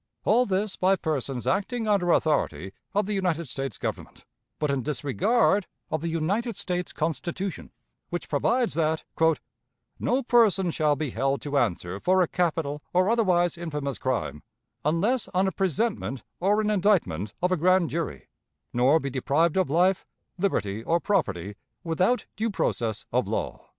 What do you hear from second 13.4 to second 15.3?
infamous crime, unless